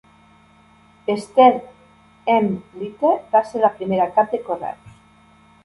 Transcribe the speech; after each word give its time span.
Esther 1.15 1.51
M 2.39 2.47
Leete 2.79 3.13
va 3.37 3.45
ser 3.53 3.63
la 3.67 3.73
primera 3.77 4.11
cap 4.19 4.35
de 4.35 4.43
Correus. 4.51 5.01